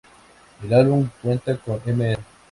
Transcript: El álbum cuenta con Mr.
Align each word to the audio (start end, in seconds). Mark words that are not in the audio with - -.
El 0.63 0.73
álbum 0.73 1.07
cuenta 1.21 1.55
con 1.57 1.79
Mr. 1.85 2.17